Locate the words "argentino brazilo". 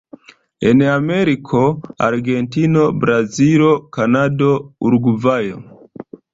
2.07-3.71